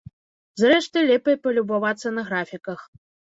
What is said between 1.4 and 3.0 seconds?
палюбавацца на графіках.